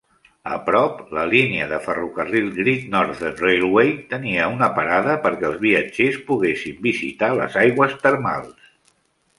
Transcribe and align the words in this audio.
A 0.53 0.55
prop, 0.67 1.01
la 1.17 1.25
línia 1.33 1.67
de 1.73 1.77
ferrocarril 1.87 2.47
Great 2.55 2.87
Northern 2.95 3.37
Railway 3.43 3.93
tenia 4.15 4.49
una 4.55 4.71
parada 4.79 5.19
perquè 5.27 5.49
els 5.51 5.61
viatgers 5.69 6.19
poguessin 6.33 6.83
visitar 6.91 7.33
les 7.39 7.61
aigües 7.69 7.97
termals. 8.07 8.77